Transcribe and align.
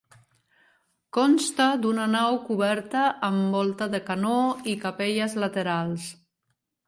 Consta 1.17 1.65
d'una 1.83 2.07
nau 2.13 2.37
coberta 2.47 3.03
amb 3.29 3.53
volta 3.57 3.87
de 3.93 4.01
canó 4.07 4.33
i 4.75 4.75
capelles 4.87 5.37
laterals. 5.47 6.09